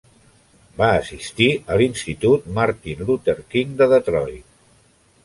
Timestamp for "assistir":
1.01-1.49